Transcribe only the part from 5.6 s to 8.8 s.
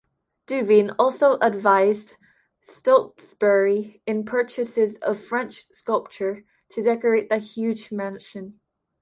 sculpture to decorate the huge mansion.